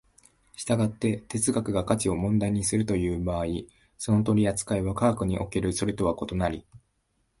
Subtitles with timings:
[0.55, 3.45] 従って哲学が価値を問題にするという場合、
[3.99, 6.65] その取扱いは科学におけるそれとは異なり、